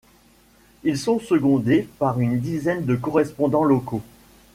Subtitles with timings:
[0.83, 4.01] Ils sont secondés par une dizaine de correspondants locaux.